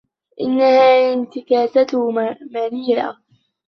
[0.41, 1.87] إنّها انتكاسة
[2.51, 3.17] مريرة.